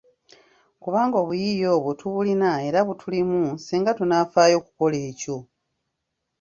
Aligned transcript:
Kubanga 0.83 1.15
obuyiiya 1.23 1.67
obwo 1.77 1.91
tubulina 1.99 2.49
era 2.67 2.79
butulimu 2.87 3.41
singa 3.65 3.91
tunaafaayo 3.97 4.55
okukola 4.61 4.97
ekyo. 5.09 5.37